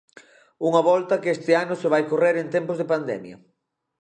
[0.67, 3.37] Unha volta que este ano se vai correr en tempos de pandemia.